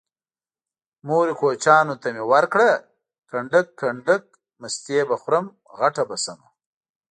[1.07, 2.71] مورې کوچيانو ته مې ورکړه
[3.29, 4.23] کنډک کنډک
[4.61, 5.45] مستې به خورم
[5.79, 6.47] غټه به شمه